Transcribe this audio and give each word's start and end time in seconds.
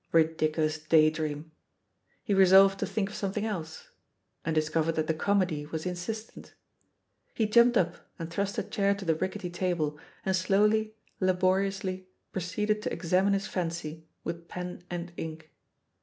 Ridiculous 0.11 0.79
daydream 0.79 1.51
I 1.51 1.53
He 2.23 2.33
resolved 2.33 2.79
to 2.79 2.87
think 2.87 3.09
of 3.11 3.15
something 3.15 3.45
else— 3.45 3.89
and 4.43 4.57
discov 4.57 4.85
ered 4.85 4.95
that 4.95 5.05
the 5.05 5.13
comedy 5.13 5.67
was 5.67 5.85
insistent. 5.85 6.55
He 7.35 7.45
jumped 7.45 7.77
up 7.77 7.97
and 8.17 8.27
thrust 8.31 8.57
a 8.57 8.63
chair 8.63 8.95
to 8.95 9.05
the 9.05 9.13
rickety 9.13 9.51
table, 9.51 9.99
and 10.25 10.35
slowly, 10.35 10.95
laboriously 11.19 12.07
proceeded 12.31 12.81
to 12.81 12.91
examine 12.91 13.33
his 13.33 13.45
fancy 13.45 14.07
with 14.23 14.47
pen 14.47 14.83
and 14.89 15.13
ink. 15.17 15.51